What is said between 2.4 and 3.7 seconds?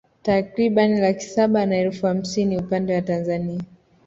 upande wa Tanzania